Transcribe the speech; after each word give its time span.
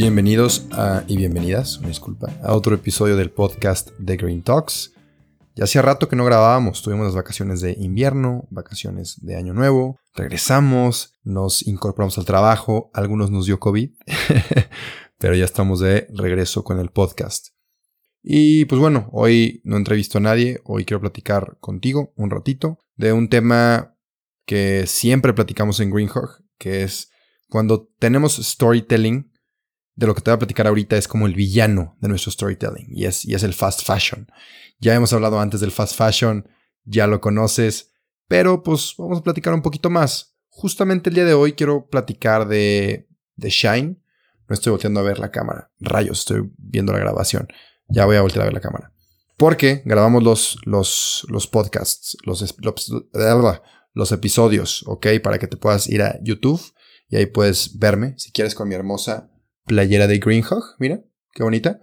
Bienvenidos 0.00 0.64
y 1.08 1.16
bienvenidas, 1.16 1.80
disculpa, 1.84 2.32
a 2.44 2.54
otro 2.54 2.72
episodio 2.72 3.16
del 3.16 3.32
podcast 3.32 3.90
de 3.98 4.16
Green 4.16 4.44
Talks. 4.44 4.94
Ya 5.56 5.64
hacía 5.64 5.82
rato 5.82 6.08
que 6.08 6.14
no 6.14 6.24
grabábamos, 6.24 6.82
tuvimos 6.82 7.06
las 7.06 7.16
vacaciones 7.16 7.60
de 7.60 7.72
invierno, 7.72 8.46
vacaciones 8.48 9.18
de 9.22 9.34
año 9.34 9.54
nuevo, 9.54 9.98
regresamos, 10.14 11.18
nos 11.24 11.66
incorporamos 11.66 12.16
al 12.16 12.26
trabajo, 12.26 12.92
algunos 12.94 13.32
nos 13.32 13.46
dio 13.46 13.58
COVID, 13.58 13.90
pero 15.18 15.34
ya 15.34 15.44
estamos 15.44 15.80
de 15.80 16.06
regreso 16.14 16.62
con 16.62 16.78
el 16.78 16.90
podcast. 16.90 17.48
Y 18.22 18.66
pues 18.66 18.80
bueno, 18.80 19.08
hoy 19.10 19.60
no 19.64 19.76
entrevisto 19.76 20.18
a 20.18 20.20
nadie, 20.20 20.60
hoy 20.62 20.84
quiero 20.84 21.00
platicar 21.00 21.56
contigo 21.58 22.12
un 22.14 22.30
ratito 22.30 22.78
de 22.94 23.12
un 23.12 23.28
tema 23.28 23.96
que 24.46 24.86
siempre 24.86 25.32
platicamos 25.34 25.80
en 25.80 25.90
Greenhawk, 25.90 26.44
que 26.56 26.84
es 26.84 27.10
cuando 27.48 27.88
tenemos 27.98 28.36
storytelling, 28.36 29.32
de 29.98 30.06
lo 30.06 30.14
que 30.14 30.20
te 30.20 30.30
voy 30.30 30.36
a 30.36 30.38
platicar 30.38 30.68
ahorita 30.68 30.96
es 30.96 31.08
como 31.08 31.26
el 31.26 31.34
villano 31.34 31.96
de 32.00 32.06
nuestro 32.06 32.30
storytelling 32.30 32.86
y 32.88 33.06
es, 33.06 33.24
y 33.24 33.34
es 33.34 33.42
el 33.42 33.52
fast 33.52 33.82
fashion. 33.84 34.30
Ya 34.78 34.94
hemos 34.94 35.12
hablado 35.12 35.40
antes 35.40 35.58
del 35.58 35.72
fast 35.72 35.96
fashion, 35.96 36.48
ya 36.84 37.08
lo 37.08 37.20
conoces, 37.20 37.90
pero 38.28 38.62
pues 38.62 38.94
vamos 38.96 39.18
a 39.18 39.22
platicar 39.24 39.54
un 39.54 39.62
poquito 39.62 39.90
más. 39.90 40.36
Justamente 40.50 41.10
el 41.10 41.16
día 41.16 41.24
de 41.24 41.34
hoy 41.34 41.54
quiero 41.54 41.88
platicar 41.88 42.46
de, 42.46 43.08
de 43.34 43.50
Shine. 43.50 44.00
No 44.46 44.54
estoy 44.54 44.70
volteando 44.70 45.00
a 45.00 45.02
ver 45.02 45.18
la 45.18 45.32
cámara. 45.32 45.72
Rayos, 45.80 46.20
estoy 46.20 46.48
viendo 46.56 46.92
la 46.92 47.00
grabación. 47.00 47.48
Ya 47.88 48.06
voy 48.06 48.14
a 48.14 48.22
voltear 48.22 48.42
a 48.42 48.44
ver 48.44 48.54
la 48.54 48.60
cámara. 48.60 48.92
Porque 49.36 49.82
grabamos 49.84 50.22
los, 50.22 50.58
los, 50.64 51.26
los 51.28 51.48
podcasts, 51.48 52.16
los, 52.22 52.54
los, 52.60 52.92
los 53.94 54.12
episodios, 54.12 54.84
¿ok? 54.86 55.06
Para 55.24 55.40
que 55.40 55.48
te 55.48 55.56
puedas 55.56 55.88
ir 55.88 56.02
a 56.02 56.20
YouTube 56.22 56.62
y 57.08 57.16
ahí 57.16 57.26
puedes 57.26 57.76
verme, 57.80 58.14
si 58.16 58.30
quieres, 58.30 58.54
con 58.54 58.68
mi 58.68 58.76
hermosa 58.76 59.32
playera 59.68 60.08
de 60.08 60.18
Greenhawk, 60.18 60.76
mira, 60.80 61.00
qué 61.32 61.44
bonita. 61.44 61.80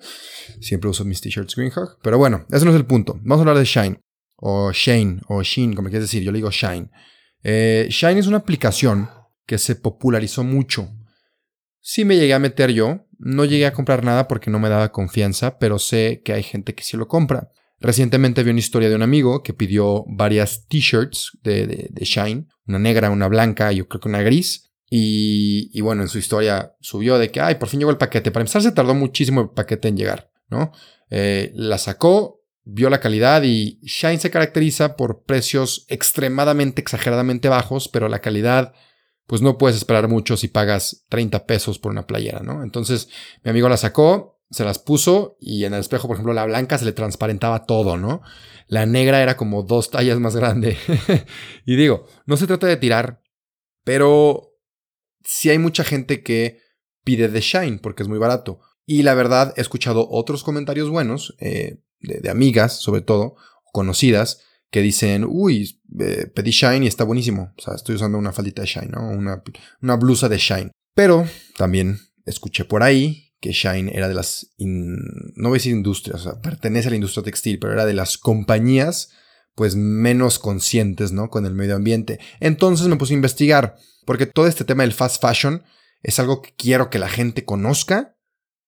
Siempre 0.59 0.89
uso 0.89 1.05
mis 1.05 1.21
t-shirts 1.21 1.55
Greenhawk. 1.55 1.99
Pero 2.03 2.17
bueno, 2.17 2.45
ese 2.51 2.65
no 2.65 2.71
es 2.71 2.77
el 2.77 2.85
punto. 2.85 3.13
Vamos 3.21 3.37
a 3.37 3.41
hablar 3.41 3.57
de 3.57 3.63
Shine, 3.63 4.01
o 4.35 4.71
Shane, 4.73 5.21
o 5.29 5.41
Sheen, 5.41 5.73
como 5.73 5.89
quieres 5.89 6.09
decir. 6.09 6.23
Yo 6.23 6.31
le 6.33 6.39
digo 6.39 6.51
Shine. 6.51 6.89
Eh, 7.43 7.87
Shine 7.89 8.19
es 8.19 8.27
una 8.27 8.37
aplicación 8.37 9.09
que 9.45 9.57
se 9.57 9.75
popularizó 9.75 10.43
mucho. 10.43 10.91
Sí 11.79 12.03
me 12.03 12.17
llegué 12.17 12.33
a 12.33 12.39
meter 12.39 12.71
yo. 12.71 13.05
No 13.17 13.45
llegué 13.45 13.65
a 13.65 13.73
comprar 13.73 14.03
nada 14.03 14.27
porque 14.27 14.51
no 14.51 14.59
me 14.59 14.67
daba 14.67 14.91
confianza, 14.91 15.57
pero 15.57 15.79
sé 15.79 16.21
que 16.25 16.33
hay 16.33 16.43
gente 16.43 16.75
que 16.75 16.83
sí 16.83 16.97
lo 16.97 17.07
compra. 17.07 17.49
Recientemente 17.79 18.43
vi 18.43 18.49
una 18.49 18.59
historia 18.59 18.89
de 18.89 18.95
un 18.95 19.03
amigo 19.03 19.43
que 19.43 19.53
pidió 19.53 20.03
varias 20.07 20.67
t-shirts 20.67 21.37
de, 21.43 21.89
de, 21.89 22.05
Shine, 22.05 22.47
una 22.67 22.79
negra, 22.79 23.09
una 23.09 23.27
blanca 23.27 23.71
yo 23.71 23.87
creo 23.87 24.01
que 24.01 24.09
una 24.09 24.21
gris. 24.21 24.64
Y, 24.89 25.81
bueno, 25.81 26.03
en 26.03 26.07
su 26.07 26.19
historia 26.19 26.75
subió 26.79 27.17
de 27.17 27.31
que, 27.31 27.41
ay, 27.41 27.55
por 27.55 27.67
fin 27.67 27.79
llegó 27.79 27.91
el 27.91 27.97
paquete. 27.97 28.31
Para 28.31 28.43
empezar, 28.43 28.61
se 28.61 28.71
tardó 28.71 28.93
muchísimo 28.93 29.41
el 29.41 29.49
paquete 29.49 29.87
en 29.87 29.97
llegar, 29.97 30.31
¿no? 30.49 30.71
Eh, 31.09 31.51
la 31.55 31.77
sacó, 31.77 32.43
vio 32.63 32.89
la 32.89 32.99
calidad 32.99 33.43
y 33.43 33.79
Shine 33.83 34.19
se 34.19 34.31
caracteriza 34.31 34.95
por 34.95 35.23
precios 35.23 35.85
extremadamente, 35.89 36.81
exageradamente 36.81 37.49
bajos, 37.49 37.87
pero 37.87 38.09
la 38.09 38.19
calidad, 38.19 38.73
pues 39.27 39.41
no 39.41 39.57
puedes 39.57 39.77
esperar 39.77 40.07
mucho 40.07 40.37
si 40.37 40.47
pagas 40.47 41.05
30 41.09 41.45
pesos 41.45 41.79
por 41.79 41.91
una 41.91 42.07
playera, 42.07 42.39
¿no? 42.41 42.63
Entonces, 42.63 43.09
mi 43.43 43.51
amigo 43.51 43.69
la 43.69 43.77
sacó, 43.77 44.39
se 44.49 44.63
las 44.63 44.79
puso 44.79 45.37
y 45.39 45.65
en 45.65 45.73
el 45.73 45.79
espejo, 45.79 46.07
por 46.07 46.15
ejemplo, 46.15 46.33
la 46.33 46.45
blanca 46.45 46.77
se 46.77 46.85
le 46.85 46.91
transparentaba 46.91 47.65
todo, 47.65 47.97
¿no? 47.97 48.21
La 48.67 48.85
negra 48.85 49.21
era 49.21 49.37
como 49.37 49.63
dos 49.63 49.91
tallas 49.91 50.19
más 50.19 50.35
grande. 50.35 50.77
y 51.65 51.75
digo, 51.75 52.07
no 52.25 52.37
se 52.37 52.47
trata 52.47 52.67
de 52.67 52.77
tirar, 52.77 53.21
pero 53.83 54.54
sí 55.25 55.49
hay 55.49 55.59
mucha 55.59 55.83
gente 55.83 56.23
que 56.23 56.59
pide 57.03 57.27
The 57.29 57.41
Shine 57.41 57.79
porque 57.79 58.03
es 58.03 58.09
muy 58.09 58.19
barato. 58.19 58.59
Y 58.85 59.03
la 59.03 59.15
verdad, 59.15 59.53
he 59.57 59.61
escuchado 59.61 60.07
otros 60.09 60.43
comentarios 60.43 60.89
buenos, 60.89 61.35
eh, 61.39 61.81
de, 61.99 62.29
amigas 62.29 62.79
sobre 62.79 63.01
todo, 63.01 63.35
conocidas, 63.73 64.41
que 64.69 64.81
dicen, 64.81 65.25
uy, 65.27 65.81
eh, 65.99 66.27
pedí 66.33 66.51
Shine 66.51 66.85
y 66.85 66.87
está 66.87 67.03
buenísimo. 67.03 67.53
O 67.57 67.61
sea, 67.61 67.75
estoy 67.75 67.95
usando 67.95 68.17
una 68.17 68.31
faldita 68.31 68.61
de 68.61 68.67
Shine. 68.67 68.91
Una, 68.97 69.43
una 69.81 69.95
blusa 69.95 70.29
de 70.29 70.37
Shine. 70.37 70.71
Pero 70.93 71.27
también 71.57 71.99
escuché 72.25 72.65
por 72.65 72.83
ahí 72.83 73.33
que 73.39 73.51
Shine 73.51 73.91
era 73.93 74.07
de 74.07 74.13
las, 74.13 74.53
no 74.57 75.49
voy 75.49 75.57
a 75.57 75.59
decir 75.59 75.71
industrias, 75.71 76.21
o 76.21 76.23
sea, 76.31 76.41
pertenece 76.41 76.87
a 76.87 76.91
la 76.91 76.95
industria 76.95 77.23
textil, 77.23 77.59
pero 77.59 77.73
era 77.73 77.85
de 77.85 77.93
las 77.93 78.17
compañías 78.17 79.11
pues 79.55 79.75
menos 79.75 80.37
conscientes, 80.37 81.11
¿no? 81.11 81.29
Con 81.29 81.45
el 81.45 81.53
medio 81.53 81.75
ambiente. 81.75 82.19
Entonces 82.39 82.87
me 82.87 82.97
puse 82.97 83.13
a 83.13 83.15
investigar 83.15 83.77
porque 84.05 84.25
todo 84.25 84.47
este 84.47 84.65
tema 84.65 84.83
del 84.83 84.93
fast 84.93 85.21
fashion 85.21 85.63
es 86.03 86.19
algo 86.19 86.41
que 86.41 86.53
quiero 86.55 86.89
que 86.89 86.99
la 86.99 87.09
gente 87.09 87.45
conozca 87.45 88.15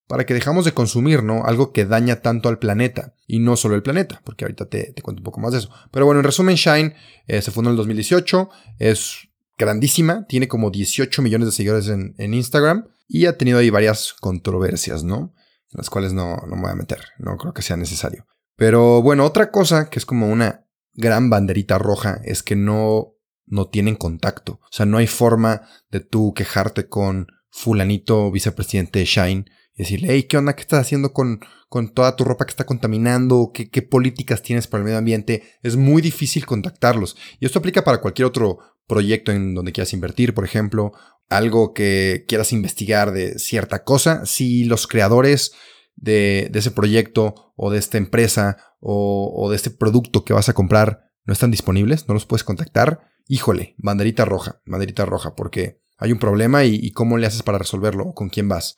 para 0.08 0.26
que 0.26 0.34
dejamos 0.34 0.66
de 0.66 0.72
consumir, 0.72 1.22
¿no? 1.22 1.44
Algo 1.44 1.74
que 1.74 1.86
daña 1.86 2.22
tanto 2.22 2.50
al 2.50 2.60
planeta. 2.60 3.14
Y 3.28 3.40
no 3.40 3.58
solo 3.58 3.76
el 3.76 3.84
planeta, 3.84 4.22
porque 4.24 4.46
ahorita 4.46 4.70
te, 4.70 4.94
cuento 5.04 5.20
un 5.20 5.26
poco 5.26 5.42
más 5.42 5.52
de 5.52 5.60
eso. 5.60 5.70
Pero 5.92 6.06
bueno, 6.06 6.22
en 6.22 6.24
resumen, 6.24 6.56
Shine 6.56 6.96
eh, 7.28 7.42
se 7.42 7.52
fundó 7.52 7.70
en 7.70 7.74
el 7.74 7.78
2018, 7.78 8.50
es 8.80 9.28
grandísima, 9.58 10.26
tiene 10.28 10.48
como 10.48 10.72
18 10.72 11.22
millones 11.22 11.48
de 11.48 11.52
seguidores 11.52 11.90
en, 11.90 12.34
Instagram 12.34 12.88
y 13.08 13.26
ha 13.26 13.38
tenido 13.38 13.60
ahí 13.60 13.70
varias 13.70 14.14
controversias, 14.14 15.04
¿no? 15.04 15.34
En 15.72 15.78
las 15.78 15.90
cuales 15.90 16.14
no, 16.14 16.38
no 16.48 16.56
me 16.56 16.62
voy 16.62 16.72
a 16.72 16.76
meter, 16.76 17.02
no 17.18 17.36
creo 17.38 17.54
que 17.54 17.62
sea 17.62 17.76
necesario. 17.76 18.26
Pero 18.56 19.02
bueno, 19.02 19.26
otra 19.26 19.52
cosa 19.52 19.90
que 19.90 20.00
es 20.00 20.06
como 20.06 20.30
una 20.30 20.67
gran 20.98 21.30
banderita 21.30 21.78
roja 21.78 22.20
es 22.26 22.44
que 22.44 22.58
no 22.58 23.14
no 23.48 23.70
tienen 23.70 23.96
contacto. 23.96 24.60
O 24.64 24.72
sea, 24.72 24.86
no 24.86 24.98
hay 24.98 25.08
forma 25.08 25.62
de 25.90 26.02
tú 26.02 26.34
quejarte 26.34 26.88
con 26.88 27.28
fulanito 27.50 28.30
vicepresidente 28.32 29.00
de 29.00 29.06
Shine 29.06 29.46
y 29.74 29.84
decirle, 29.84 30.10
hey, 30.12 30.24
¿qué 30.24 30.38
onda? 30.38 30.56
¿Qué 30.56 30.62
estás 30.62 30.82
haciendo 30.82 31.14
con, 31.14 31.40
con 31.70 31.94
toda 31.94 32.16
tu 32.16 32.24
ropa 32.24 32.46
que 32.46 32.52
está 32.52 32.66
contaminando? 32.66 33.52
¿Qué, 33.54 33.70
¿Qué 33.70 33.82
políticas 33.82 34.42
tienes 34.42 34.68
para 34.68 34.82
el 34.82 34.86
medio 34.86 34.98
ambiente? 34.98 35.44
Es 35.64 35.76
muy 35.76 36.02
difícil 36.02 36.46
contactarlos. 36.46 37.16
Y 37.40 37.46
esto 37.46 37.60
aplica 37.60 37.84
para 37.84 38.02
cualquier 38.02 38.26
otro 38.26 38.60
proyecto 38.86 39.32
en 39.32 39.56
donde 39.56 39.72
quieras 39.72 39.94
invertir, 39.94 40.34
por 40.34 40.46
ejemplo, 40.46 40.92
algo 41.30 41.74
que 41.74 42.26
quieras 42.28 42.54
investigar 42.54 43.12
de 43.12 43.40
cierta 43.40 43.84
cosa. 43.84 44.26
Si 44.26 44.66
los 44.66 44.88
creadores 44.88 45.54
de, 45.98 46.50
ese 46.54 46.72
proyecto 46.72 47.54
o 47.58 47.70
de 47.70 47.80
esta 47.80 47.98
empresa 47.98 48.58
o, 48.80 49.34
o 49.36 49.50
de 49.50 49.58
este 49.58 49.70
producto 49.70 50.24
que 50.24 50.34
vas 50.34 50.48
a 50.48 50.54
comprar 50.54 51.12
no 51.26 51.34
están 51.34 51.52
disponibles, 51.52 52.08
no 52.08 52.14
los 52.14 52.26
puedes 52.26 52.46
contactar, 52.46 53.02
híjole, 53.28 53.76
banderita 53.78 54.24
roja, 54.26 54.62
banderita 54.66 55.06
roja, 55.06 55.36
porque 55.36 55.82
hay 55.98 56.12
un 56.12 56.20
problema 56.20 56.64
y, 56.64 56.92
cómo 56.92 57.18
le 57.18 57.28
haces 57.28 57.44
para 57.44 57.58
resolverlo, 57.58 58.14
con 58.14 58.30
quién 58.30 58.48
vas. 58.48 58.78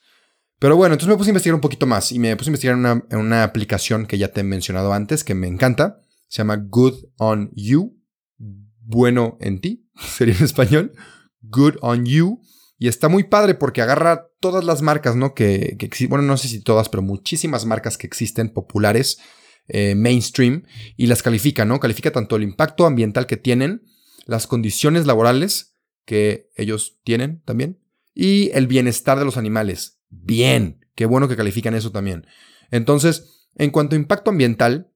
Pero 0.58 0.76
bueno, 0.76 0.94
entonces 0.94 1.08
me 1.10 1.16
puse 1.16 1.30
a 1.30 1.32
investigar 1.32 1.54
un 1.54 1.60
poquito 1.60 1.86
más 1.86 2.12
y 2.12 2.18
me 2.18 2.34
puse 2.36 2.50
a 2.50 2.52
investigar 2.52 3.02
en 3.10 3.18
una, 3.18 3.44
aplicación 3.44 4.06
que 4.06 4.18
ya 4.18 4.28
te 4.28 4.40
he 4.40 4.44
mencionado 4.44 4.92
antes, 4.92 5.24
que 5.24 5.34
me 5.34 5.46
encanta. 5.46 6.00
Se 6.28 6.38
llama 6.38 6.56
Good 6.56 6.94
on 7.18 7.50
You. 7.54 7.96
Bueno 8.38 9.36
en 9.40 9.60
ti, 9.60 9.88
sería 9.94 10.34
en 10.34 10.44
español. 10.44 10.92
Good 11.42 11.76
on 11.82 12.04
You. 12.04 12.40
Y 12.80 12.88
está 12.88 13.10
muy 13.10 13.24
padre 13.24 13.54
porque 13.54 13.82
agarra 13.82 14.30
todas 14.40 14.64
las 14.64 14.80
marcas, 14.80 15.14
¿no? 15.14 15.34
Que, 15.34 15.76
que 15.78 16.06
bueno, 16.06 16.24
no 16.24 16.38
sé 16.38 16.48
si 16.48 16.62
todas, 16.62 16.88
pero 16.88 17.02
muchísimas 17.02 17.66
marcas 17.66 17.98
que 17.98 18.06
existen 18.06 18.48
populares, 18.48 19.18
eh, 19.68 19.94
mainstream, 19.94 20.64
y 20.96 21.06
las 21.06 21.22
califica, 21.22 21.66
¿no? 21.66 21.78
Califica 21.78 22.10
tanto 22.10 22.36
el 22.36 22.42
impacto 22.42 22.86
ambiental 22.86 23.26
que 23.26 23.36
tienen, 23.36 23.82
las 24.24 24.46
condiciones 24.46 25.04
laborales 25.04 25.76
que 26.06 26.48
ellos 26.56 26.98
tienen 27.04 27.42
también 27.44 27.78
y 28.14 28.50
el 28.54 28.66
bienestar 28.66 29.18
de 29.18 29.26
los 29.26 29.36
animales. 29.36 30.00
Bien, 30.08 30.86
qué 30.94 31.04
bueno 31.04 31.28
que 31.28 31.36
califican 31.36 31.74
eso 31.74 31.92
también. 31.92 32.26
Entonces, 32.70 33.50
en 33.56 33.72
cuanto 33.72 33.94
a 33.94 33.98
impacto 33.98 34.30
ambiental, 34.30 34.90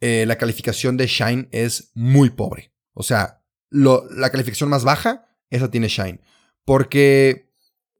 eh, 0.00 0.24
la 0.26 0.38
calificación 0.38 0.96
de 0.96 1.06
Shine 1.06 1.48
es 1.52 1.92
muy 1.94 2.30
pobre. 2.30 2.72
O 2.94 3.04
sea, 3.04 3.44
la 3.70 4.30
calificación 4.30 4.70
más 4.70 4.82
baja, 4.82 5.28
esa 5.50 5.70
tiene 5.70 5.86
Shine. 5.86 6.20
Porque 6.66 7.50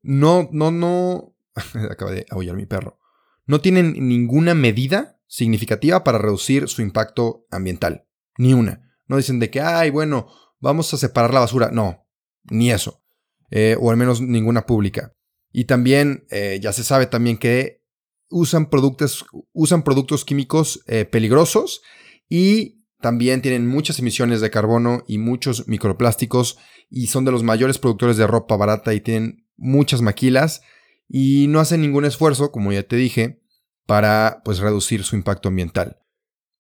no, 0.03 0.51
no, 0.53 0.71
no. 0.71 1.35
Acaba 1.91 2.11
de 2.11 2.27
aullar 2.29 2.57
mi 2.57 2.67
perro. 2.67 2.99
No 3.47 3.63
tienen 3.63 4.09
ninguna 4.09 4.53
medida 4.55 5.19
significativa 5.27 6.05
para 6.05 6.19
reducir 6.19 6.69
su 6.69 6.83
impacto 6.83 7.47
ambiental. 7.51 8.07
Ni 8.37 8.53
una. 8.53 8.93
No 9.07 9.17
dicen 9.17 9.39
de 9.39 9.51
que, 9.51 9.61
ay, 9.63 9.91
bueno, 9.91 10.27
vamos 10.61 10.93
a 10.93 10.99
separar 10.99 11.33
la 11.33 11.41
basura. 11.41 11.71
No, 11.71 12.07
ni 12.45 12.71
eso. 12.71 13.03
Eh, 13.51 13.77
o 13.81 13.91
al 13.91 13.97
menos 13.97 14.21
ninguna 14.21 14.67
pública. 14.67 15.15
Y 15.53 15.65
también 15.65 16.27
eh, 16.31 16.59
ya 16.61 16.73
se 16.73 16.85
sabe 16.85 17.07
también 17.07 17.39
que 17.39 17.85
usan 18.29 18.69
productos, 18.69 19.25
usan 19.53 19.85
productos 19.85 20.25
químicos 20.25 20.83
eh, 20.87 21.05
peligrosos 21.05 21.83
y 22.29 22.85
también 23.07 23.41
tienen 23.41 23.69
muchas 23.69 24.01
emisiones 24.01 24.41
de 24.41 24.51
carbono 24.51 25.05
y 25.07 25.19
muchos 25.19 25.69
microplásticos 25.69 26.59
y 26.91 27.07
son 27.07 27.25
de 27.25 27.31
los 27.31 27.45
mayores 27.45 27.79
productores 27.79 28.17
de 28.17 28.27
ropa 28.27 28.57
barata 28.57 28.95
y 28.95 29.01
tienen 29.01 29.47
muchas 29.57 30.03
maquilas 30.03 30.63
y 31.09 31.47
no 31.47 31.61
hacen 31.61 31.83
ningún 31.83 32.05
esfuerzo, 32.05 32.51
como 32.51 32.73
ya 32.73 32.83
te 32.83 32.97
dije, 32.97 33.45
para 33.87 34.43
pues 34.45 34.59
reducir 34.59 35.05
su 35.05 35.15
impacto 35.15 35.51
ambiental. 35.51 36.01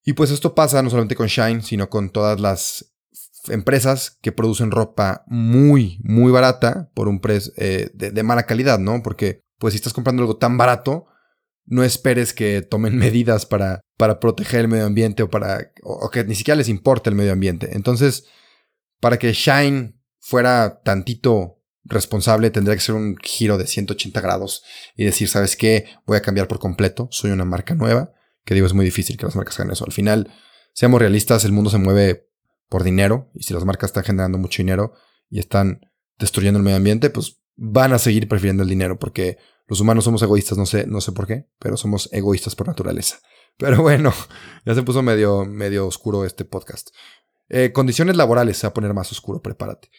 Y 0.04 0.12
pues 0.12 0.31
esto 0.31 0.54
pasa 0.54 0.81
no 0.84 0.88
solamente 0.90 1.16
con 1.16 1.26
Shine, 1.26 1.62
sino 1.62 1.90
con 1.90 2.10
todas 2.10 2.38
las 2.38 2.94
empresas 3.49 4.16
que 4.22 4.31
producen 4.31 4.70
ropa 4.70 5.25
muy, 5.26 5.99
muy 6.04 6.31
barata 6.31 6.92
por 6.94 7.08
un 7.08 7.19
precio 7.19 7.52
eh, 7.56 7.90
de, 7.92 8.22
mala 8.22 8.44
calidad, 8.44 8.78
¿no? 8.78 9.02
Porque 9.02 9.40
pues 9.58 9.72
si 9.72 9.78
estás 9.78 9.94
comprando 9.94 10.22
algo 10.22 10.37
tan 10.37 10.56
barato, 10.56 11.06
no 11.66 11.84
esperes 11.84 12.32
que 12.32 12.62
tomen 12.62 12.96
medidas 12.98 13.46
para, 13.46 13.80
para 13.96 14.20
proteger 14.20 14.60
el 14.60 14.68
medio 14.68 14.86
ambiente 14.86 15.22
o, 15.22 15.30
para, 15.30 15.72
o 15.82 16.08
que 16.10 16.24
ni 16.24 16.34
siquiera 16.34 16.56
les 16.56 16.68
importe 16.68 17.10
el 17.10 17.16
medio 17.16 17.32
ambiente. 17.32 17.70
Entonces, 17.72 18.24
para 19.00 19.18
que 19.18 19.32
Shine 19.32 20.00
fuera 20.18 20.80
tantito 20.82 21.62
responsable, 21.84 22.50
tendría 22.50 22.74
que 22.74 22.82
ser 22.82 22.94
un 22.94 23.16
giro 23.22 23.58
de 23.58 23.66
180 23.66 24.20
grados 24.20 24.62
y 24.96 25.04
decir, 25.04 25.28
¿sabes 25.28 25.56
qué? 25.56 25.86
Voy 26.04 26.16
a 26.16 26.22
cambiar 26.22 26.48
por 26.48 26.58
completo, 26.58 27.08
soy 27.10 27.30
una 27.30 27.44
marca 27.44 27.74
nueva, 27.74 28.12
que 28.44 28.54
digo, 28.54 28.66
es 28.66 28.72
muy 28.72 28.84
difícil 28.84 29.16
que 29.16 29.26
las 29.26 29.36
marcas 29.36 29.58
hagan 29.60 29.72
eso. 29.72 29.84
Al 29.84 29.92
final, 29.92 30.32
seamos 30.72 31.00
realistas, 31.00 31.44
el 31.44 31.52
mundo 31.52 31.70
se 31.70 31.78
mueve 31.78 32.28
por 32.68 32.82
dinero 32.82 33.30
y 33.34 33.44
si 33.44 33.54
las 33.54 33.64
marcas 33.64 33.90
están 33.90 34.04
generando 34.04 34.38
mucho 34.38 34.62
dinero 34.62 34.94
y 35.30 35.38
están 35.38 35.80
destruyendo 36.18 36.58
el 36.58 36.64
medio 36.64 36.76
ambiente, 36.76 37.10
pues 37.10 37.38
van 37.54 37.92
a 37.92 37.98
seguir 37.98 38.28
prefiriendo 38.28 38.62
el 38.62 38.68
dinero 38.68 38.98
porque 38.98 39.38
los 39.66 39.80
humanos 39.80 40.04
somos 40.04 40.22
egoístas, 40.22 40.58
no 40.58 40.66
sé, 40.66 40.86
no 40.86 41.00
sé 41.00 41.12
por 41.12 41.26
qué, 41.26 41.46
pero 41.58 41.76
somos 41.76 42.08
egoístas 42.12 42.54
por 42.54 42.68
naturaleza. 42.68 43.18
Pero 43.56 43.82
bueno, 43.82 44.12
ya 44.66 44.74
se 44.74 44.82
puso 44.82 45.02
medio, 45.02 45.44
medio 45.44 45.86
oscuro 45.86 46.24
este 46.24 46.44
podcast. 46.44 46.90
Eh, 47.48 47.72
condiciones 47.72 48.16
laborales 48.16 48.58
se 48.58 48.66
va 48.66 48.70
a 48.70 48.74
poner 48.74 48.94
más 48.94 49.10
oscuro, 49.12 49.42
prepárate. 49.42 49.90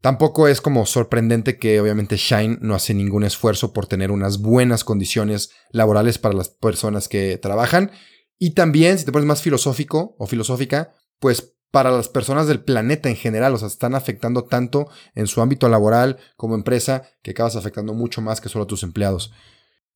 Tampoco 0.00 0.48
es 0.48 0.60
como 0.60 0.84
sorprendente 0.84 1.58
que 1.58 1.80
obviamente 1.80 2.16
Shine 2.16 2.58
no 2.60 2.74
hace 2.74 2.92
ningún 2.92 3.22
esfuerzo 3.22 3.72
por 3.72 3.86
tener 3.86 4.10
unas 4.10 4.40
buenas 4.40 4.82
condiciones 4.82 5.50
laborales 5.70 6.18
para 6.18 6.34
las 6.34 6.48
personas 6.48 7.08
que 7.08 7.38
trabajan. 7.38 7.92
Y 8.36 8.54
también, 8.54 8.98
si 8.98 9.04
te 9.04 9.12
pones 9.12 9.28
más 9.28 9.42
filosófico 9.42 10.16
o 10.18 10.26
filosófica, 10.26 10.92
pues 11.20 11.54
para 11.72 11.90
las 11.90 12.10
personas 12.10 12.46
del 12.46 12.62
planeta 12.62 13.08
en 13.08 13.16
general, 13.16 13.54
o 13.54 13.58
sea, 13.58 13.66
están 13.66 13.94
afectando 13.94 14.44
tanto 14.44 14.90
en 15.14 15.26
su 15.26 15.40
ámbito 15.40 15.70
laboral 15.70 16.18
como 16.36 16.54
empresa 16.54 17.08
que 17.22 17.30
acabas 17.30 17.56
afectando 17.56 17.94
mucho 17.94 18.20
más 18.20 18.42
que 18.42 18.50
solo 18.50 18.64
a 18.64 18.66
tus 18.66 18.82
empleados. 18.82 19.32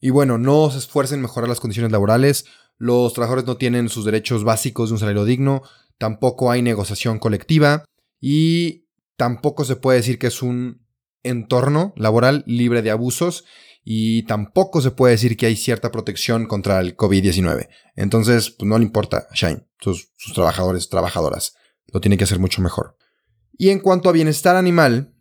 Y 0.00 0.08
bueno, 0.08 0.38
no 0.38 0.70
se 0.70 0.78
esfuercen 0.78 1.18
en 1.18 1.22
mejorar 1.22 1.50
las 1.50 1.60
condiciones 1.60 1.92
laborales, 1.92 2.46
los 2.78 3.12
trabajadores 3.12 3.44
no 3.44 3.58
tienen 3.58 3.90
sus 3.90 4.06
derechos 4.06 4.42
básicos 4.42 4.88
de 4.88 4.94
un 4.94 4.98
salario 4.98 5.26
digno, 5.26 5.62
tampoco 5.98 6.50
hay 6.50 6.62
negociación 6.62 7.18
colectiva 7.18 7.84
y 8.20 8.86
tampoco 9.18 9.66
se 9.66 9.76
puede 9.76 9.98
decir 9.98 10.18
que 10.18 10.28
es 10.28 10.42
un 10.42 10.82
entorno 11.22 11.92
laboral 11.96 12.42
libre 12.46 12.80
de 12.80 12.90
abusos 12.90 13.44
y 13.84 14.22
tampoco 14.22 14.80
se 14.80 14.92
puede 14.92 15.12
decir 15.12 15.36
que 15.36 15.44
hay 15.44 15.56
cierta 15.56 15.92
protección 15.92 16.46
contra 16.46 16.80
el 16.80 16.96
COVID-19. 16.96 17.68
Entonces, 17.96 18.48
pues 18.50 18.66
no 18.66 18.78
le 18.78 18.84
importa 18.84 19.26
a 19.30 19.34
Shine, 19.34 19.66
sus, 19.78 20.12
sus 20.16 20.32
trabajadores, 20.32 20.88
trabajadoras 20.88 21.54
lo 21.92 22.00
tiene 22.00 22.16
que 22.16 22.24
hacer 22.24 22.38
mucho 22.38 22.62
mejor. 22.62 22.96
Y 23.52 23.70
en 23.70 23.80
cuanto 23.80 24.08
a 24.08 24.12
bienestar 24.12 24.56
animal, 24.56 25.14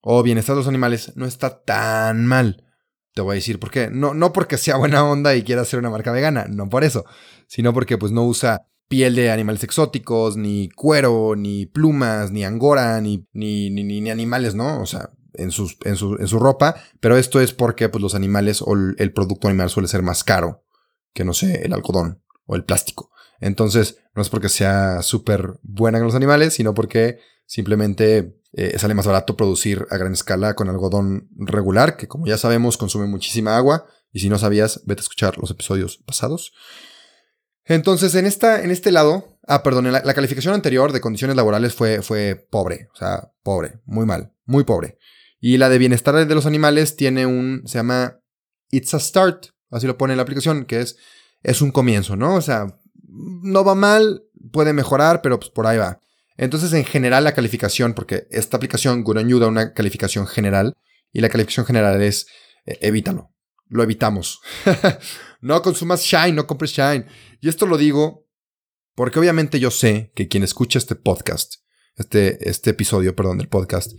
o 0.00 0.22
bienestar 0.22 0.54
de 0.54 0.60
los 0.60 0.68
animales, 0.68 1.12
no 1.16 1.26
está 1.26 1.62
tan 1.62 2.26
mal. 2.26 2.64
Te 3.12 3.22
voy 3.22 3.32
a 3.32 3.34
decir 3.34 3.58
por 3.58 3.70
qué. 3.70 3.90
No, 3.90 4.14
no 4.14 4.32
porque 4.32 4.56
sea 4.56 4.76
buena 4.76 5.04
onda 5.04 5.34
y 5.34 5.42
quiera 5.42 5.64
ser 5.64 5.78
una 5.78 5.90
marca 5.90 6.12
vegana, 6.12 6.46
no 6.48 6.68
por 6.68 6.84
eso, 6.84 7.04
sino 7.46 7.74
porque 7.74 7.98
pues 7.98 8.12
no 8.12 8.24
usa 8.24 8.66
piel 8.88 9.14
de 9.14 9.30
animales 9.30 9.62
exóticos, 9.62 10.36
ni 10.36 10.68
cuero, 10.70 11.36
ni 11.36 11.66
plumas, 11.66 12.32
ni 12.32 12.44
angora, 12.44 13.00
ni, 13.00 13.28
ni, 13.32 13.70
ni, 13.70 14.10
animales, 14.10 14.54
¿no? 14.54 14.80
O 14.80 14.86
sea, 14.86 15.10
en, 15.34 15.52
sus, 15.52 15.76
en, 15.84 15.96
su, 15.96 16.16
en 16.16 16.26
su 16.26 16.38
ropa, 16.40 16.74
pero 16.98 17.16
esto 17.16 17.40
es 17.40 17.52
porque 17.52 17.88
pues, 17.88 18.02
los 18.02 18.16
animales 18.16 18.62
o 18.62 18.74
el 18.74 19.12
producto 19.12 19.46
animal 19.46 19.70
suele 19.70 19.88
ser 19.88 20.02
más 20.02 20.24
caro 20.24 20.64
que, 21.12 21.24
no 21.24 21.34
sé, 21.34 21.64
el 21.64 21.72
algodón 21.72 22.22
o 22.46 22.56
el 22.56 22.64
plástico. 22.64 23.10
Entonces, 23.40 23.98
no 24.14 24.22
es 24.22 24.28
porque 24.28 24.48
sea 24.48 25.02
súper 25.02 25.58
buena 25.62 25.98
con 25.98 26.06
los 26.06 26.14
animales, 26.14 26.54
sino 26.54 26.74
porque 26.74 27.18
simplemente 27.46 28.40
eh, 28.52 28.78
sale 28.78 28.94
más 28.94 29.06
barato 29.06 29.36
producir 29.36 29.86
a 29.90 29.96
gran 29.96 30.12
escala 30.12 30.54
con 30.54 30.68
algodón 30.68 31.28
regular, 31.36 31.96
que 31.96 32.08
como 32.08 32.26
ya 32.26 32.36
sabemos 32.36 32.76
consume 32.76 33.06
muchísima 33.06 33.56
agua. 33.56 33.86
Y 34.12 34.20
si 34.20 34.28
no 34.28 34.38
sabías, 34.38 34.82
vete 34.84 35.00
a 35.00 35.04
escuchar 35.04 35.38
los 35.38 35.50
episodios 35.50 35.98
pasados. 35.98 36.52
Entonces, 37.64 38.14
en, 38.16 38.26
esta, 38.26 38.64
en 38.64 38.72
este 38.72 38.90
lado, 38.90 39.38
ah, 39.46 39.62
perdón, 39.62 39.90
la, 39.92 40.14
calificación 40.14 40.54
anterior 40.54 40.92
de 40.92 41.00
condiciones 41.00 41.36
laborales 41.36 41.74
fue, 41.74 42.02
fue 42.02 42.34
pobre, 42.50 42.88
o 42.92 42.96
sea, 42.96 43.32
pobre, 43.44 43.80
muy 43.84 44.06
mal, 44.06 44.32
muy 44.44 44.64
pobre. 44.64 44.98
Y 45.38 45.56
la 45.56 45.68
de 45.68 45.78
bienestar 45.78 46.26
de 46.26 46.34
los 46.34 46.46
animales 46.46 46.96
tiene 46.96 47.26
un, 47.26 47.62
se 47.66 47.78
llama 47.78 48.20
It's 48.70 48.92
a 48.94 48.98
Start, 48.98 49.46
así 49.70 49.86
lo 49.86 49.96
pone 49.96 50.12
en 50.12 50.16
la 50.16 50.24
aplicación, 50.24 50.64
que 50.64 50.80
es, 50.80 50.96
es 51.42 51.62
un 51.62 51.70
comienzo, 51.70 52.16
¿no? 52.16 52.34
O 52.34 52.40
sea, 52.40 52.79
no 53.12 53.64
va 53.64 53.74
mal, 53.74 54.22
puede 54.52 54.72
mejorar, 54.72 55.22
pero 55.22 55.38
pues 55.38 55.50
por 55.50 55.66
ahí 55.66 55.78
va. 55.78 56.00
Entonces, 56.36 56.72
en 56.72 56.84
general, 56.84 57.24
la 57.24 57.34
calificación, 57.34 57.94
porque 57.94 58.26
esta 58.30 58.56
aplicación 58.56 59.02
Good 59.02 59.18
ayuda 59.18 59.46
a 59.46 59.50
una 59.50 59.74
calificación 59.74 60.26
general, 60.26 60.76
y 61.12 61.20
la 61.20 61.28
calificación 61.28 61.66
general 61.66 62.00
es 62.02 62.26
eh, 62.66 62.78
evítalo. 62.82 63.30
Lo 63.68 63.82
evitamos. 63.82 64.40
no 65.40 65.62
consumas 65.62 66.02
Shine, 66.02 66.32
no 66.32 66.46
compres 66.46 66.72
Shine. 66.72 67.06
Y 67.40 67.48
esto 67.48 67.66
lo 67.66 67.76
digo 67.76 68.26
porque 68.94 69.18
obviamente 69.18 69.60
yo 69.60 69.70
sé 69.70 70.12
que 70.14 70.28
quien 70.28 70.42
escucha 70.42 70.78
este 70.78 70.94
podcast, 70.94 71.54
este, 71.96 72.48
este 72.48 72.70
episodio, 72.70 73.14
perdón, 73.16 73.38
del 73.38 73.48
podcast, 73.48 73.92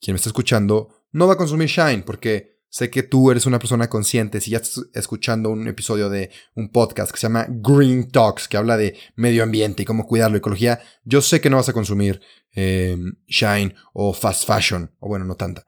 quien 0.00 0.14
me 0.14 0.16
está 0.16 0.28
escuchando, 0.28 0.88
no 1.10 1.26
va 1.26 1.34
a 1.34 1.38
consumir 1.38 1.68
Shine, 1.68 2.02
porque 2.02 2.58
Sé 2.72 2.88
que 2.88 3.02
tú 3.02 3.30
eres 3.30 3.44
una 3.44 3.58
persona 3.58 3.90
consciente. 3.90 4.40
Si 4.40 4.50
ya 4.50 4.56
estás 4.56 4.86
escuchando 4.94 5.50
un 5.50 5.68
episodio 5.68 6.08
de 6.08 6.30
un 6.54 6.70
podcast 6.70 7.12
que 7.12 7.18
se 7.18 7.26
llama 7.26 7.46
Green 7.46 8.10
Talks, 8.10 8.48
que 8.48 8.56
habla 8.56 8.78
de 8.78 8.96
medio 9.14 9.42
ambiente 9.42 9.82
y 9.82 9.84
cómo 9.84 10.06
cuidar 10.06 10.30
la 10.30 10.38
ecología, 10.38 10.80
yo 11.04 11.20
sé 11.20 11.42
que 11.42 11.50
no 11.50 11.58
vas 11.58 11.68
a 11.68 11.74
consumir 11.74 12.22
eh, 12.54 12.96
Shine 13.26 13.74
o 13.92 14.14
Fast 14.14 14.46
Fashion, 14.46 14.90
o 15.00 15.08
bueno, 15.08 15.26
no 15.26 15.34
tanta. 15.34 15.66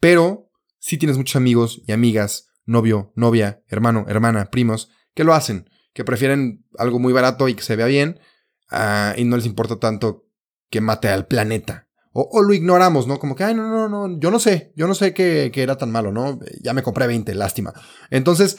Pero 0.00 0.50
sí 0.78 0.96
tienes 0.96 1.18
muchos 1.18 1.36
amigos 1.36 1.82
y 1.86 1.92
amigas, 1.92 2.48
novio, 2.64 3.12
novia, 3.16 3.62
hermano, 3.68 4.06
hermana, 4.08 4.50
primos, 4.50 4.88
que 5.12 5.24
lo 5.24 5.34
hacen, 5.34 5.68
que 5.92 6.04
prefieren 6.04 6.64
algo 6.78 6.98
muy 6.98 7.12
barato 7.12 7.48
y 7.48 7.54
que 7.54 7.64
se 7.64 7.76
vea 7.76 7.84
bien, 7.84 8.18
ah, 8.70 9.12
y 9.18 9.24
no 9.24 9.36
les 9.36 9.44
importa 9.44 9.78
tanto 9.78 10.26
que 10.70 10.80
mate 10.80 11.08
al 11.08 11.26
planeta. 11.26 11.85
O, 12.18 12.42
lo 12.42 12.54
ignoramos, 12.54 13.06
¿no? 13.06 13.18
Como 13.18 13.36
que, 13.36 13.44
ay, 13.44 13.54
no, 13.54 13.68
no, 13.68 13.88
no, 13.88 14.18
yo 14.18 14.30
no 14.30 14.38
sé, 14.38 14.72
yo 14.74 14.86
no 14.86 14.94
sé 14.94 15.12
que, 15.12 15.52
era 15.54 15.76
tan 15.76 15.90
malo, 15.90 16.12
¿no? 16.12 16.38
Ya 16.62 16.72
me 16.72 16.82
compré 16.82 17.06
20, 17.06 17.34
lástima. 17.34 17.74
Entonces, 18.10 18.56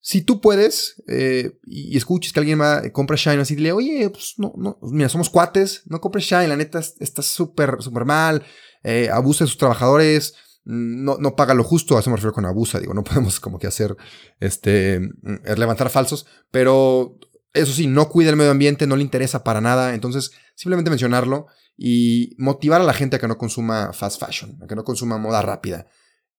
si 0.00 0.20
tú 0.20 0.42
puedes 0.42 1.02
eh, 1.08 1.58
y 1.64 1.96
escuches 1.96 2.34
que 2.34 2.40
alguien 2.40 2.60
compra 2.92 3.16
Shine 3.16 3.40
así, 3.40 3.54
dile, 3.54 3.72
oye, 3.72 4.10
pues 4.10 4.34
no, 4.36 4.52
no, 4.58 4.78
mira, 4.82 5.08
somos 5.08 5.30
cuates, 5.30 5.82
no 5.86 6.02
compres 6.02 6.26
Shine, 6.26 6.48
la 6.48 6.56
neta 6.56 6.80
está 7.00 7.22
súper, 7.22 7.76
súper 7.80 8.04
mal, 8.04 8.44
eh, 8.82 9.08
abusa 9.10 9.44
de 9.44 9.48
sus 9.48 9.58
trabajadores, 9.58 10.34
no, 10.64 11.16
no 11.18 11.36
paga 11.36 11.54
lo 11.54 11.64
justo, 11.64 11.96
a 11.96 12.00
eso 12.00 12.10
refiero 12.10 12.34
con 12.34 12.44
abusa, 12.44 12.80
digo, 12.80 12.92
no 12.92 13.02
podemos 13.04 13.40
como 13.40 13.58
que 13.58 13.66
hacer, 13.66 13.96
este, 14.40 15.00
mm, 15.00 15.56
levantar 15.56 15.88
falsos, 15.88 16.26
pero 16.50 17.18
eso 17.54 17.72
sí, 17.72 17.86
no 17.86 18.10
cuida 18.10 18.28
el 18.28 18.36
medio 18.36 18.50
ambiente, 18.50 18.86
no 18.86 18.96
le 18.96 19.02
interesa 19.02 19.42
para 19.42 19.62
nada, 19.62 19.94
entonces 19.94 20.32
simplemente 20.54 20.90
mencionarlo 20.90 21.46
y 21.76 22.34
motivar 22.38 22.80
a 22.80 22.84
la 22.84 22.92
gente 22.92 23.16
a 23.16 23.18
que 23.18 23.28
no 23.28 23.38
consuma 23.38 23.92
fast 23.92 24.20
fashion, 24.20 24.58
a 24.62 24.66
que 24.66 24.76
no 24.76 24.84
consuma 24.84 25.18
moda 25.18 25.42
rápida. 25.42 25.86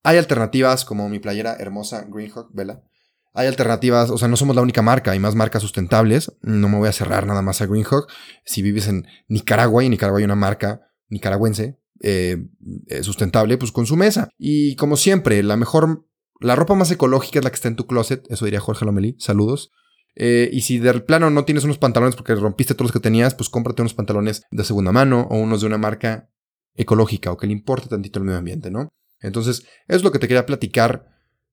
Hay 0.03 0.17
alternativas 0.17 0.85
como 0.85 1.09
mi 1.09 1.19
playera 1.19 1.55
hermosa 1.59 2.05
Greenhawk, 2.07 2.53
vela. 2.53 2.83
Hay 3.33 3.47
alternativas, 3.47 4.11
o 4.11 4.17
sea, 4.17 4.29
no 4.29 4.37
somos 4.37 4.55
la 4.55 4.61
única 4.61 4.81
marca, 4.81 5.11
hay 5.11 5.19
más 5.19 5.35
marcas 5.35 5.61
sustentables. 5.61 6.31
No 6.41 6.69
me 6.69 6.77
voy 6.77 6.87
a 6.87 6.93
cerrar 6.93 7.27
nada 7.27 7.41
más 7.41 7.61
a 7.61 7.65
Greenhawk. 7.65 8.07
Si 8.45 8.61
vives 8.61 8.87
en 8.87 9.07
Nicaragua 9.27 9.83
y 9.83 9.87
en 9.87 9.91
Nicaragua 9.91 10.19
hay 10.19 10.25
una 10.25 10.35
marca 10.35 10.81
nicaragüense 11.09 11.77
eh, 12.01 12.37
eh, 12.87 13.03
sustentable, 13.03 13.57
pues 13.57 13.71
consume 13.71 14.07
esa. 14.07 14.29
Y 14.37 14.75
como 14.77 14.95
siempre, 14.95 15.43
la 15.43 15.57
mejor, 15.57 16.07
la 16.39 16.55
ropa 16.55 16.75
más 16.75 16.91
ecológica 16.91 17.39
es 17.39 17.43
la 17.43 17.49
que 17.49 17.55
está 17.55 17.67
en 17.67 17.75
tu 17.75 17.87
closet. 17.87 18.25
Eso 18.29 18.45
diría 18.45 18.61
Jorge 18.61 18.85
Lomelí. 18.85 19.17
Saludos. 19.19 19.71
Eh, 20.15 20.49
y 20.51 20.61
si 20.61 20.79
de 20.79 20.93
plano 21.01 21.29
no 21.29 21.43
tienes 21.43 21.65
unos 21.65 21.77
pantalones 21.77 22.15
porque 22.15 22.35
rompiste 22.35 22.73
todos 22.73 22.87
los 22.87 22.93
que 22.93 22.99
tenías, 23.01 23.35
pues 23.35 23.49
cómprate 23.49 23.81
unos 23.81 23.93
pantalones 23.93 24.43
de 24.49 24.63
segunda 24.63 24.91
mano 24.91 25.27
o 25.29 25.37
unos 25.37 25.61
de 25.61 25.67
una 25.67 25.77
marca 25.77 26.29
ecológica 26.75 27.31
o 27.31 27.37
que 27.37 27.47
le 27.47 27.53
importe 27.53 27.89
tantito 27.89 28.19
el 28.19 28.25
medio 28.25 28.39
ambiente, 28.39 28.71
¿no? 28.71 28.89
Entonces, 29.19 29.65
es 29.87 30.03
lo 30.03 30.11
que 30.11 30.19
te 30.19 30.27
quería 30.27 30.45
platicar. 30.45 31.07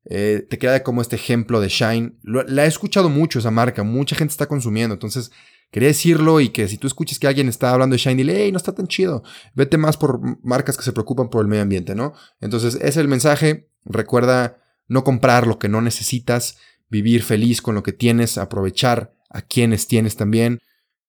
Eh, 0.05 0.45
te 0.49 0.59
queda 0.59 0.83
como 0.83 1.01
este 1.01 1.17
ejemplo 1.17 1.61
de 1.61 1.69
Shine. 1.69 2.19
la 2.23 2.65
he 2.65 2.69
escuchado 2.69 3.09
mucho 3.09 3.39
esa 3.39 3.53
marca, 3.53 3.83
mucha 3.83 4.17
gente 4.17 4.33
está 4.33 4.47
consumiendo. 4.47 4.95
Entonces, 4.95 5.31
quería 5.71 5.89
decirlo 5.89 6.41
y 6.41 6.51
que 6.51 6.69
si 6.69 6.77
tú 6.77 6.87
escuchas 6.87 7.19
que 7.19 7.29
alguien 7.29 7.49
está 7.49 7.73
hablando 7.73 7.95
de 7.95 7.99
Shine, 7.99 8.17
dile, 8.17 8.45
hey, 8.45 8.53
no 8.53 8.59
está 8.59 8.73
tan 8.75 8.89
chido. 8.89 9.23
Vete 9.55 9.79
más 9.79 9.97
por 9.97 10.21
marcas 10.45 10.77
que 10.77 10.83
se 10.83 10.93
preocupan 10.93 11.31
por 11.31 11.43
el 11.43 11.49
medio 11.49 11.63
ambiente, 11.63 11.95
¿no? 11.95 12.15
Entonces, 12.41 12.75
ese 12.75 12.89
es 12.89 12.97
el 12.97 13.09
mensaje. 13.09 13.71
Recuerda 13.85 14.59
no 14.89 15.05
comprar 15.05 15.47
lo 15.47 15.59
que 15.59 15.69
no 15.69 15.81
necesitas, 15.81 16.59
vivir 16.93 17.23
feliz 17.23 17.63
con 17.63 17.75
lo 17.75 17.83
que 17.83 17.95
tienes, 17.95 18.37
aprovechar 18.37 19.15
a 19.31 19.41
quienes 19.41 19.89
tienes 19.89 20.15
también. 20.15 20.59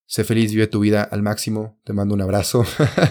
Sé 0.05 0.23
feliz, 0.23 0.53
vive 0.53 0.67
tu 0.67 0.79
vida 0.79 1.03
al 1.03 1.21
máximo. 1.21 1.77
Te 1.83 1.91
mando 1.91 2.15
un 2.15 2.21
abrazo. 2.21 2.65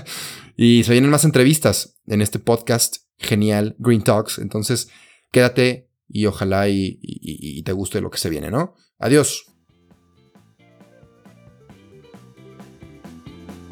y 0.56 0.82
se 0.82 0.92
vienen 0.92 1.10
más 1.10 1.24
entrevistas 1.24 2.00
en 2.06 2.22
este 2.22 2.38
podcast 2.38 2.96
genial, 3.18 3.76
Green 3.78 4.02
Talks. 4.02 4.38
Entonces, 4.38 4.88
quédate 5.30 5.90
y 6.08 6.24
ojalá 6.24 6.68
y, 6.70 7.62
te 7.62 7.72
guste 7.72 8.00
lo 8.00 8.10
que 8.10 8.18
se 8.18 8.30
viene, 8.30 8.50
¿no? 8.50 8.74
Adiós. 8.98 9.51